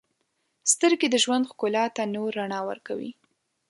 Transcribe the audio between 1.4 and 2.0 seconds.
ښکلا